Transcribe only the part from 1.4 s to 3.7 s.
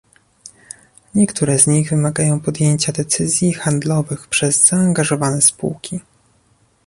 z nich wymagają podjęcia decyzji